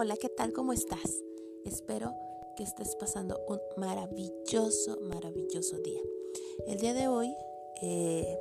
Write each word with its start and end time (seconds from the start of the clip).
Hola, 0.00 0.16
¿qué 0.16 0.28
tal? 0.28 0.52
¿Cómo 0.52 0.72
estás? 0.72 1.24
Espero 1.64 2.14
que 2.56 2.62
estés 2.62 2.94
pasando 2.94 3.36
un 3.48 3.58
maravilloso, 3.76 4.96
maravilloso 5.00 5.76
día. 5.78 6.00
El 6.68 6.78
día 6.78 6.94
de 6.94 7.08
hoy 7.08 7.34
eh, 7.82 8.38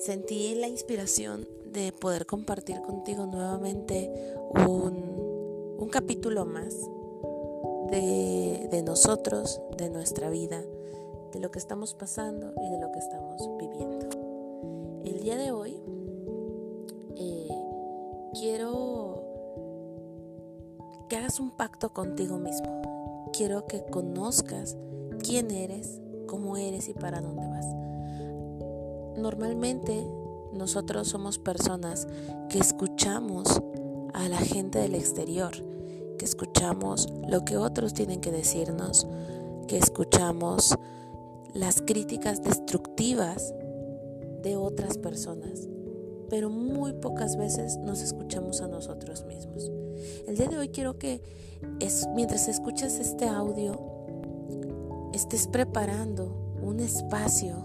sentí 0.00 0.54
la 0.54 0.68
inspiración 0.68 1.48
de 1.64 1.92
poder 1.92 2.26
compartir 2.26 2.82
contigo 2.82 3.24
nuevamente 3.24 4.12
un, 4.50 5.76
un 5.78 5.88
capítulo 5.88 6.44
más 6.44 6.74
de, 7.90 8.68
de 8.70 8.82
nosotros, 8.82 9.62
de 9.78 9.88
nuestra 9.88 10.28
vida, 10.28 10.62
de 11.32 11.40
lo 11.40 11.50
que 11.50 11.58
estamos 11.58 11.94
pasando 11.94 12.52
y 12.62 12.68
de 12.68 12.78
lo 12.78 12.92
que 12.92 12.98
estamos 12.98 13.40
viviendo. 13.58 14.10
El 15.06 15.20
día 15.22 15.38
de 15.38 15.52
hoy 15.52 15.80
un 21.40 21.50
pacto 21.50 21.92
contigo 21.92 22.38
mismo. 22.38 23.30
Quiero 23.32 23.66
que 23.66 23.84
conozcas 23.84 24.76
quién 25.22 25.50
eres, 25.50 26.00
cómo 26.26 26.56
eres 26.56 26.88
y 26.88 26.94
para 26.94 27.20
dónde 27.20 27.46
vas. 27.46 27.66
Normalmente 29.18 30.06
nosotros 30.52 31.08
somos 31.08 31.38
personas 31.38 32.06
que 32.48 32.58
escuchamos 32.58 33.62
a 34.14 34.28
la 34.28 34.38
gente 34.38 34.78
del 34.78 34.94
exterior, 34.94 35.52
que 36.18 36.24
escuchamos 36.24 37.12
lo 37.28 37.44
que 37.44 37.56
otros 37.56 37.92
tienen 37.92 38.20
que 38.20 38.30
decirnos, 38.30 39.06
que 39.66 39.78
escuchamos 39.78 40.74
las 41.52 41.82
críticas 41.82 42.42
destructivas 42.42 43.52
de 44.42 44.56
otras 44.56 44.98
personas, 44.98 45.68
pero 46.28 46.50
muy 46.50 46.92
pocas 46.94 47.36
veces 47.36 47.78
nos 47.78 48.02
escuchamos 48.02 48.60
a 48.60 48.68
nosotros 48.68 49.24
mismos. 49.24 49.70
El 50.26 50.36
día 50.36 50.48
de 50.48 50.58
hoy 50.58 50.68
quiero 50.68 50.98
que 50.98 51.22
es, 51.80 52.06
mientras 52.14 52.48
escuchas 52.48 52.98
este 52.98 53.28
audio, 53.28 53.80
estés 55.12 55.46
preparando 55.46 56.56
un 56.62 56.80
espacio 56.80 57.56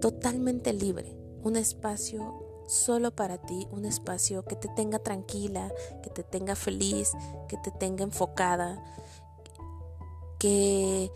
totalmente 0.00 0.72
libre, 0.72 1.16
un 1.42 1.56
espacio 1.56 2.64
solo 2.66 3.10
para 3.10 3.38
ti, 3.38 3.66
un 3.70 3.84
espacio 3.84 4.44
que 4.44 4.54
te 4.56 4.68
tenga 4.68 4.98
tranquila, 4.98 5.72
que 6.02 6.10
te 6.10 6.22
tenga 6.22 6.54
feliz, 6.54 7.12
que 7.48 7.56
te 7.56 7.70
tenga 7.70 8.04
enfocada, 8.04 8.82
que 10.38 11.10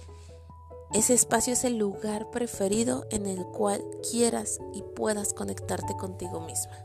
ese 0.95 1.15
espacio 1.15 1.55
es 1.55 1.65
el 1.65 1.79
lugar 1.79 2.31
preferido 2.31 3.07
en 3.11 3.27
el 3.27 3.47
cual 3.47 3.83
quieras 4.11 4.61
y 4.75 4.83
puedas 4.83 5.33
conectarte 5.33 5.97
contigo 5.97 6.41
misma 6.41 6.85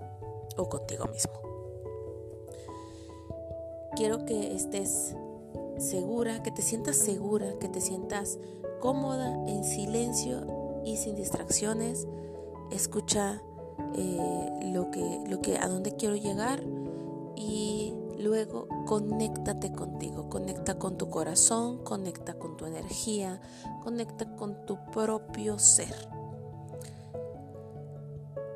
o 0.55 0.69
contigo 0.69 1.05
mismo. 1.07 1.33
Quiero 3.95 4.25
que 4.25 4.55
estés 4.55 5.15
segura, 5.77 6.41
que 6.41 6.51
te 6.51 6.61
sientas 6.61 6.95
segura, 6.95 7.53
que 7.59 7.67
te 7.67 7.81
sientas 7.81 8.37
cómoda, 8.79 9.33
en 9.47 9.63
silencio 9.63 10.81
y 10.85 10.97
sin 10.97 11.15
distracciones. 11.15 12.07
Escucha 12.71 13.41
eh, 13.95 14.69
lo, 14.71 14.89
que, 14.91 15.23
lo 15.27 15.41
que, 15.41 15.57
a 15.57 15.67
dónde 15.67 15.95
quiero 15.95 16.15
llegar 16.15 16.63
y 17.35 17.86
luego 18.27 18.67
conéctate 18.85 19.71
contigo, 19.71 20.29
conecta 20.29 20.77
con 20.77 20.97
tu 20.97 21.09
corazón, 21.09 21.83
conecta 21.83 22.33
con 22.33 22.57
tu 22.57 22.65
energía, 22.65 23.41
conecta 23.83 24.35
con 24.35 24.65
tu 24.65 24.77
propio 24.91 25.57
ser. 25.57 25.95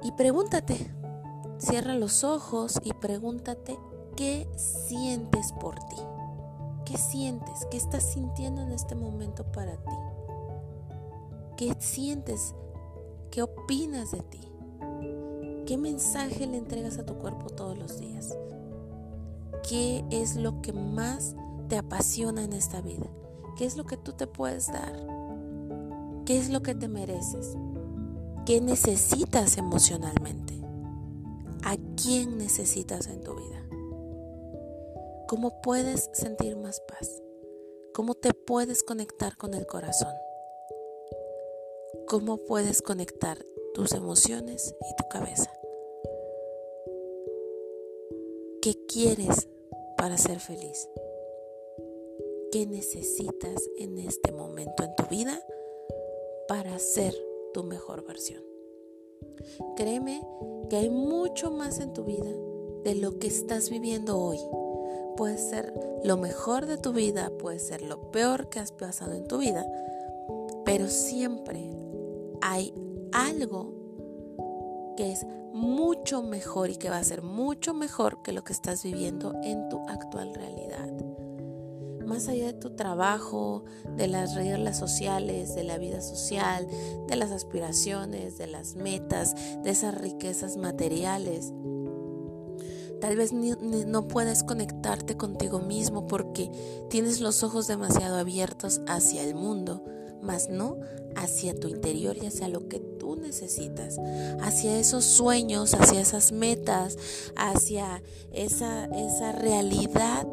Y 0.04 0.12
pregúntate, 0.12 0.94
cierra 1.58 1.96
los 1.96 2.26
ojos 2.26 2.80
y 2.84 2.92
pregúntate 2.94 3.80
qué 4.18 4.48
sientes 4.58 5.54
por 5.54 5.76
ti. 5.76 5.98
¿Qué 6.86 6.98
sientes? 6.98 7.66
¿Qué 7.70 7.78
estás 7.78 8.04
sintiendo 8.04 8.62
en 8.62 8.72
este 8.72 8.96
momento 8.96 9.50
para 9.54 9.78
ti? 9.78 9.96
¿Qué 11.56 11.74
sientes? 11.80 12.54
¿Qué 13.30 13.42
opinas 13.44 14.12
de 14.12 14.22
ti? 14.24 14.42
¿Qué 15.66 15.78
mensaje 15.78 16.46
le 16.48 16.58
entregas 16.58 16.98
a 16.98 17.06
tu 17.06 17.16
cuerpo 17.16 17.50
todos 17.50 17.78
los 17.78 18.00
días? 18.00 18.36
¿Qué 19.68 20.04
es 20.10 20.36
lo 20.36 20.62
que 20.62 20.74
más 20.74 21.36
te 21.70 21.78
apasiona 21.78 22.44
en 22.44 22.54
esta 22.54 22.82
vida? 22.82 23.08
¿Qué 23.58 23.66
es 23.66 23.78
lo 23.78 23.86
que 23.86 23.98
tú 23.98 24.14
te 24.14 24.28
puedes 24.28 24.68
dar? 24.68 24.94
¿Qué 26.26 26.38
es 26.38 26.50
lo 26.50 26.62
que 26.62 26.76
te 26.76 26.88
mereces? 26.88 27.56
¿Qué 28.46 28.60
necesitas 28.60 29.58
emocionalmente? 29.58 30.60
¿A 31.64 31.78
quién 31.96 32.38
necesitas 32.38 33.08
en 33.08 33.22
tu 33.22 33.36
vida? 33.36 33.64
¿Cómo 35.28 35.62
puedes 35.62 36.10
sentir 36.14 36.58
más 36.58 36.82
paz? 36.82 37.22
¿Cómo 37.94 38.16
te 38.16 38.34
puedes 38.34 38.84
conectar 38.84 39.38
con 39.38 39.54
el 39.54 39.68
corazón? 39.68 40.14
¿Cómo 42.08 42.38
puedes 42.38 42.82
conectar 42.82 43.38
tus 43.74 43.94
emociones 43.94 44.76
y 44.90 44.96
tu 44.96 45.08
cabeza? 45.08 45.52
¿Qué 48.62 48.76
quieres 48.88 49.48
para 49.98 50.20
ser 50.20 50.40
feliz? 50.40 50.88
¿Qué 52.52 52.68
necesitas 52.68 53.60
en 53.80 53.98
este 53.98 54.32
momento 54.32 54.84
en 54.84 54.96
tu 54.96 55.06
vida 55.06 55.42
para 56.48 56.78
ser 56.78 57.16
tu 57.56 57.64
mejor 57.64 58.06
versión? 58.06 58.44
Créeme 59.76 60.22
que 60.70 60.76
hay 60.76 60.92
mucho 60.92 61.50
más 61.50 61.80
en 61.80 61.94
tu 61.94 62.04
vida 62.04 62.32
de 62.84 62.94
lo 62.94 63.18
que 63.18 63.26
estás 63.26 63.72
viviendo 63.72 64.20
hoy. 64.20 64.38
Puede 65.18 65.40
ser 65.40 65.74
lo 66.04 66.18
mejor 66.18 66.68
de 66.68 66.78
tu 66.78 66.94
vida, 66.94 67.32
puede 67.40 67.58
ser 67.58 67.82
lo 67.82 68.12
peor 68.12 68.50
que 68.50 68.60
has 68.60 68.72
pasado 68.72 69.14
en 69.14 69.28
tu 69.28 69.40
vida, 69.40 69.66
pero 70.66 70.88
siempre 70.88 71.68
hay 72.42 72.76
algo 73.12 73.81
que 74.96 75.12
es 75.12 75.26
mucho 75.54 76.24
mejor 76.24 76.70
y 76.70 76.76
que 76.76 76.90
va 76.90 76.98
a 76.98 77.04
ser 77.04 77.22
mucho 77.22 77.74
mejor 77.74 78.22
que 78.22 78.32
lo 78.32 78.44
que 78.44 78.54
estás 78.54 78.84
viviendo 78.84 79.34
en 79.44 79.70
tu 79.70 79.80
actual 79.88 80.34
realidad. 80.34 80.90
Más 82.06 82.28
allá 82.28 82.48
de 82.48 82.54
tu 82.54 82.76
trabajo, 82.76 83.64
de 83.96 84.08
las 84.08 84.36
reglas 84.36 84.78
sociales, 84.78 85.56
de 85.56 85.64
la 85.64 85.78
vida 85.78 86.02
social, 86.02 86.68
de 87.08 87.16
las 87.16 87.32
aspiraciones, 87.32 88.38
de 88.38 88.48
las 88.48 88.76
metas, 88.76 89.36
de 89.64 89.70
esas 89.70 89.96
riquezas 89.96 90.58
materiales. 90.58 91.54
Tal 93.00 93.16
vez 93.16 93.32
no 93.34 94.08
puedes 94.08 94.44
conectarte 94.44 95.18
contigo 95.18 95.60
mismo 95.60 96.06
porque 96.08 96.52
tienes 96.90 97.20
los 97.20 97.44
ojos 97.44 97.68
demasiado 97.68 98.18
abiertos 98.18 98.82
hacia 98.88 99.24
el 99.24 99.34
mundo 99.34 99.84
mas 100.22 100.50
no 100.50 100.78
hacia 101.16 101.56
tu 101.56 101.68
interior 101.68 102.18
y 102.18 102.28
hacia 102.28 102.48
lo 102.48 102.68
que 102.68 102.80
necesitas, 103.22 104.00
hacia 104.42 104.78
esos 104.78 105.06
sueños, 105.06 105.74
hacia 105.74 106.02
esas 106.02 106.32
metas, 106.32 106.98
hacia 107.36 108.02
esa, 108.32 108.86
esa 108.86 109.32
realidad 109.32 110.28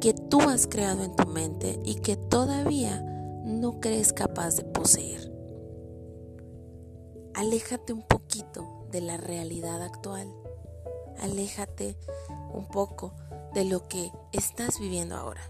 que 0.00 0.14
tú 0.14 0.40
has 0.40 0.66
creado 0.66 1.04
en 1.04 1.14
tu 1.16 1.26
mente 1.26 1.78
y 1.84 1.96
que 1.96 2.16
todavía 2.16 3.02
no 3.44 3.80
crees 3.80 4.12
capaz 4.12 4.56
de 4.56 4.64
poseer. 4.64 5.30
Aléjate 7.34 7.92
un 7.92 8.02
poquito 8.02 8.86
de 8.90 9.00
la 9.00 9.16
realidad 9.16 9.82
actual. 9.82 10.32
Aléjate 11.18 11.96
un 12.52 12.66
poco 12.68 13.14
de 13.54 13.64
lo 13.64 13.88
que 13.88 14.10
estás 14.32 14.78
viviendo 14.78 15.16
ahora. 15.16 15.42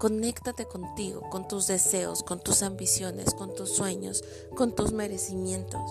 Conéctate 0.00 0.64
contigo, 0.64 1.20
con 1.28 1.46
tus 1.46 1.66
deseos, 1.66 2.22
con 2.22 2.40
tus 2.40 2.62
ambiciones, 2.62 3.34
con 3.34 3.54
tus 3.54 3.68
sueños, 3.68 4.24
con 4.56 4.74
tus 4.74 4.92
merecimientos. 4.92 5.82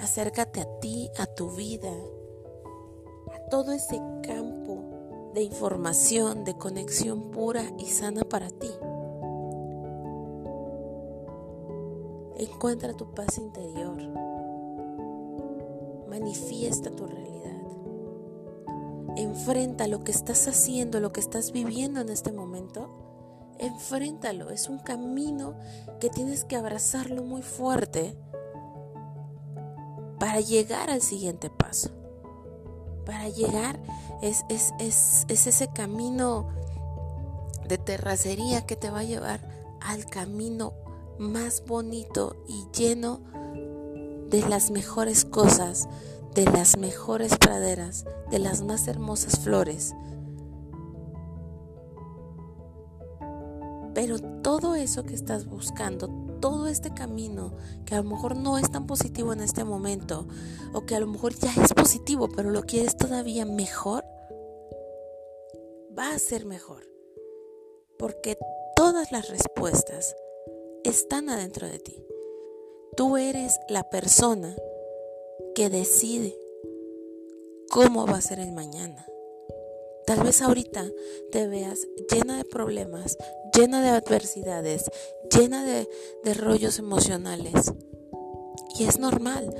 Acércate 0.00 0.62
a 0.62 0.80
ti, 0.80 1.10
a 1.18 1.26
tu 1.26 1.50
vida, 1.50 1.92
a 3.34 3.50
todo 3.50 3.72
ese 3.72 4.00
campo 4.22 5.32
de 5.34 5.42
información, 5.42 6.44
de 6.44 6.56
conexión 6.56 7.30
pura 7.30 7.62
y 7.76 7.88
sana 7.88 8.22
para 8.22 8.48
ti. 8.48 8.70
Encuentra 12.38 12.94
tu 12.94 13.12
paz 13.12 13.36
interior. 13.36 13.98
Manifiesta 16.08 16.90
tu 16.90 17.06
realidad. 17.06 17.60
Enfrenta 19.16 19.88
lo 19.88 20.04
que 20.04 20.12
estás 20.12 20.48
haciendo, 20.48 21.00
lo 21.00 21.12
que 21.12 21.20
estás 21.20 21.52
viviendo 21.52 22.00
en 22.00 22.08
este 22.08 22.32
momento 22.32 23.09
enfréntalo. 23.60 24.50
Es 24.50 24.68
un 24.68 24.78
camino 24.78 25.54
que 26.00 26.10
tienes 26.10 26.44
que 26.44 26.56
abrazarlo 26.56 27.22
muy 27.22 27.42
fuerte 27.42 28.16
para 30.18 30.40
llegar 30.40 30.90
al 30.90 31.02
siguiente 31.02 31.50
paso. 31.50 31.90
Para 33.06 33.28
llegar 33.28 33.80
es, 34.22 34.44
es, 34.48 34.72
es 34.78 35.46
ese 35.46 35.68
camino 35.68 36.48
de 37.68 37.78
terracería 37.78 38.66
que 38.66 38.76
te 38.76 38.90
va 38.90 39.00
a 39.00 39.04
llevar 39.04 39.40
al 39.80 40.04
camino 40.06 40.74
más 41.18 41.64
bonito 41.66 42.42
y 42.48 42.66
lleno 42.76 43.20
de 44.28 44.44
las 44.48 44.70
mejores 44.70 45.24
cosas, 45.24 45.88
de 46.34 46.44
las 46.44 46.76
mejores 46.76 47.36
praderas, 47.36 48.04
de 48.30 48.38
las 48.38 48.62
más 48.62 48.86
hermosas 48.88 49.38
flores, 49.40 49.94
Pero 54.00 54.18
todo 54.18 54.76
eso 54.76 55.04
que 55.04 55.12
estás 55.12 55.44
buscando, 55.44 56.08
todo 56.40 56.68
este 56.68 56.94
camino 56.94 57.54
que 57.84 57.94
a 57.94 57.98
lo 57.98 58.08
mejor 58.08 58.34
no 58.34 58.56
es 58.56 58.70
tan 58.70 58.86
positivo 58.86 59.34
en 59.34 59.40
este 59.40 59.62
momento, 59.62 60.26
o 60.72 60.86
que 60.86 60.96
a 60.96 61.00
lo 61.00 61.06
mejor 61.06 61.34
ya 61.34 61.52
es 61.62 61.74
positivo, 61.74 62.26
pero 62.34 62.48
lo 62.48 62.62
quieres 62.62 62.96
todavía 62.96 63.44
mejor, 63.44 64.02
va 65.98 66.14
a 66.14 66.18
ser 66.18 66.46
mejor. 66.46 66.88
Porque 67.98 68.38
todas 68.74 69.12
las 69.12 69.28
respuestas 69.28 70.16
están 70.82 71.28
adentro 71.28 71.68
de 71.68 71.78
ti. 71.78 72.02
Tú 72.96 73.18
eres 73.18 73.60
la 73.68 73.90
persona 73.90 74.56
que 75.54 75.68
decide 75.68 76.38
cómo 77.70 78.06
va 78.06 78.16
a 78.16 78.22
ser 78.22 78.40
el 78.40 78.52
mañana. 78.52 79.04
Tal 80.06 80.24
vez 80.24 80.42
ahorita 80.42 80.90
te 81.30 81.46
veas 81.46 81.86
llena 82.10 82.38
de 82.38 82.44
problemas, 82.44 83.16
llena 83.54 83.82
de 83.82 83.90
adversidades, 83.90 84.90
llena 85.30 85.64
de, 85.64 85.88
de 86.24 86.34
rollos 86.34 86.78
emocionales. 86.78 87.72
Y 88.78 88.84
es 88.84 88.98
normal. 88.98 89.54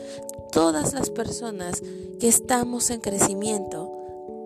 Todas 0.53 0.93
las 0.93 1.11
personas 1.11 1.83
que 2.19 2.29
estamos 2.29 2.91
en 2.91 3.01
crecimiento, 3.01 3.93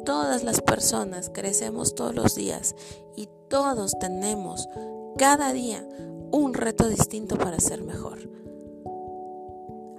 todas 0.05 0.45
las 0.45 0.61
personas 0.61 1.31
crecemos 1.33 1.95
todos 1.95 2.15
los 2.15 2.35
días 2.35 2.75
y 3.17 3.29
todos 3.49 3.93
tenemos 3.99 4.69
cada 5.17 5.53
día 5.53 5.87
un 6.31 6.55
reto 6.55 6.89
distinto 6.89 7.39
para 7.39 7.61
ser 7.61 7.83
mejor. 7.83 8.29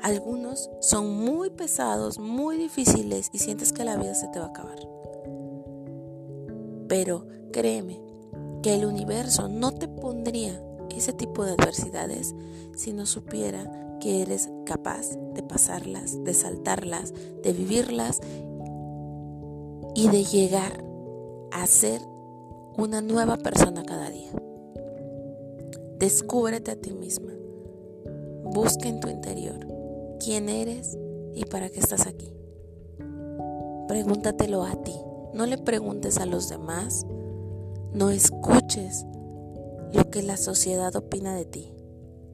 Algunos 0.02 0.70
son 0.82 1.10
muy 1.10 1.50
pesados, 1.50 2.20
muy 2.20 2.58
difíciles 2.58 3.30
y 3.34 3.40
sientes 3.40 3.74
que 3.74 3.84
la 3.84 3.98
vida 3.98 4.14
se 4.14 4.28
te 4.28 4.40
va 4.40 4.46
a 4.46 4.50
acabar. 4.50 4.78
Pero 6.88 7.26
créeme 7.52 8.05
que 8.66 8.74
el 8.74 8.88
universo 8.88 9.48
no 9.48 9.74
te 9.74 9.88
pondría 9.88 10.60
ese 10.90 11.14
tipo 11.14 11.46
de 11.46 11.52
adversidades 11.52 12.34
si 12.76 12.94
no 12.94 13.06
supiera 13.06 13.72
que 14.02 14.24
eres 14.24 14.50
capaz 14.66 15.12
de 15.36 15.44
pasarlas, 15.44 16.24
de 16.24 16.34
saltarlas, 16.34 17.14
de 17.44 17.54
vivirlas 17.54 18.22
y 19.94 20.08
de 20.08 20.24
llegar 20.24 20.84
a 21.52 21.68
ser 21.68 22.02
una 22.76 23.02
nueva 23.02 23.38
persona 23.38 23.84
cada 23.86 24.10
día. 24.10 24.32
Descúbrete 26.00 26.72
a 26.72 26.76
ti 26.76 26.92
misma. 26.92 27.34
Busca 28.46 28.90
en 28.90 29.00
tu 29.00 29.10
interior 29.10 29.60
quién 30.20 30.50
eres 30.50 30.98
y 31.36 31.46
para 31.46 31.70
qué 31.70 31.82
estás 31.82 32.08
aquí. 32.08 32.34
Pregúntatelo 33.88 34.64
a 34.64 34.82
ti. 34.82 34.96
No 35.36 35.46
le 35.46 35.60
preguntes 35.60 36.18
a 36.18 36.26
los 36.26 36.50
demás, 36.50 37.06
no 37.96 38.10
escuches 38.10 39.06
lo 39.94 40.10
que 40.12 40.22
la 40.22 40.36
sociedad 40.36 40.94
opina 40.98 41.34
de 41.34 41.46
ti, 41.46 41.74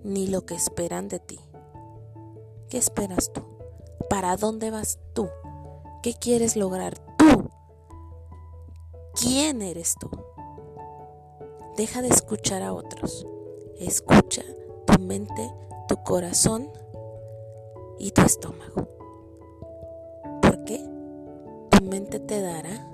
ni 0.04 0.26
lo 0.26 0.44
que 0.44 0.56
esperan 0.56 1.08
de 1.08 1.20
ti. 1.20 1.40
¿Qué 2.68 2.80
esperas 2.80 3.32
tú? 3.32 3.44
¿Para 4.10 4.38
dónde 4.38 4.72
vas 4.72 4.98
tú? 5.14 5.30
¿Qué 6.02 6.16
quieres 6.16 6.56
lograr 6.56 6.98
tú? 7.16 7.52
¿Quién 9.14 9.62
eres 9.62 9.94
tú? 10.00 10.10
Deja 11.78 12.02
de 12.02 12.08
escuchar 12.08 12.64
a 12.64 12.74
otros. 12.74 13.28
Escucha 13.78 14.42
tu 14.88 15.00
mente, 15.00 15.54
tu 15.88 15.98
corazón 15.98 16.72
y 18.00 18.10
tu 18.10 18.22
estómago. 18.22 18.88
¿Por 20.42 20.64
qué? 20.64 20.84
Tu 21.70 21.84
mente 21.86 22.20
te 22.20 22.42
dará 22.42 22.91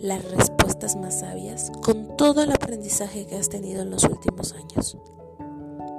las 0.00 0.24
respuestas 0.30 0.96
más 0.96 1.20
sabias 1.20 1.70
con 1.82 2.16
todo 2.16 2.42
el 2.42 2.52
aprendizaje 2.52 3.26
que 3.26 3.36
has 3.36 3.50
tenido 3.50 3.82
en 3.82 3.90
los 3.90 4.04
últimos 4.04 4.54
años. 4.54 4.96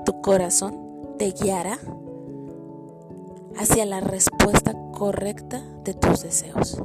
Tu 0.06 0.22
corazón 0.22 1.16
te 1.20 1.32
guiará 1.32 1.78
hacia 3.58 3.86
la 3.86 4.00
respuesta 4.00 4.74
correcta 4.92 5.64
de 5.84 5.94
tus 5.94 6.24
deseos. 6.24 6.82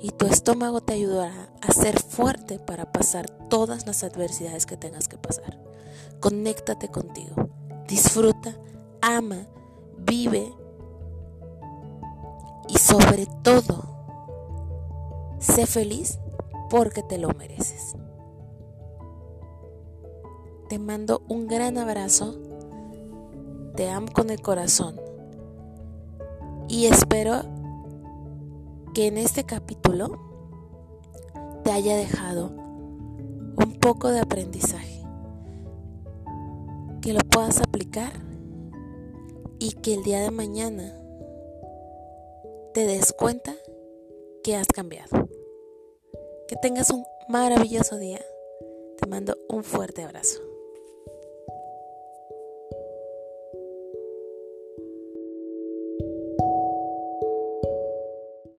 Y 0.00 0.10
tu 0.10 0.26
estómago 0.26 0.80
te 0.80 0.94
ayudará 0.94 1.52
a 1.60 1.72
ser 1.72 2.00
fuerte 2.00 2.58
para 2.58 2.90
pasar 2.90 3.30
todas 3.48 3.86
las 3.86 4.02
adversidades 4.02 4.66
que 4.66 4.76
tengas 4.76 5.08
que 5.08 5.18
pasar. 5.18 5.58
Conéctate 6.20 6.88
contigo. 6.88 7.48
Disfruta, 7.86 8.56
ama, 9.02 9.46
vive 9.98 10.52
y 12.68 12.78
sobre 12.78 13.26
todo, 13.42 13.84
sé 15.38 15.66
feliz 15.66 16.18
porque 16.70 17.02
te 17.02 17.18
lo 17.18 17.28
mereces. 17.30 17.96
Te 20.68 20.78
mando 20.78 21.22
un 21.28 21.48
gran 21.48 21.76
abrazo, 21.76 22.38
te 23.74 23.90
amo 23.90 24.06
con 24.14 24.30
el 24.30 24.40
corazón 24.40 25.00
y 26.68 26.86
espero 26.86 27.42
que 28.94 29.08
en 29.08 29.18
este 29.18 29.42
capítulo 29.42 30.18
te 31.64 31.72
haya 31.72 31.96
dejado 31.96 32.46
un 32.46 33.76
poco 33.80 34.10
de 34.12 34.20
aprendizaje, 34.20 35.02
que 37.02 37.12
lo 37.12 37.20
puedas 37.20 37.60
aplicar 37.60 38.12
y 39.58 39.72
que 39.72 39.94
el 39.94 40.04
día 40.04 40.20
de 40.20 40.30
mañana 40.30 40.96
te 42.72 42.86
des 42.86 43.12
cuenta 43.12 43.52
que 44.44 44.56
has 44.56 44.68
cambiado. 44.68 45.29
Que 46.50 46.56
tengas 46.56 46.90
un 46.90 47.06
maravilloso 47.28 47.96
día. 47.96 48.20
Te 48.98 49.06
mando 49.06 49.38
un 49.48 49.62
fuerte 49.62 50.02
abrazo. 50.02 50.49